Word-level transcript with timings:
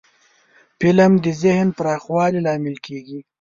فلم 0.79 1.11
د 1.23 1.27
ذهن 1.43 1.67
پراخوالي 1.77 2.39
لامل 2.45 2.75
کېږي 2.85 3.19